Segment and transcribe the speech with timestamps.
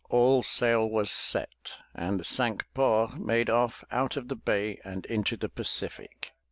[0.09, 5.05] All sail was set, and the Cinque Ports made off out of the bay and
[5.05, 6.31] into the Pacific.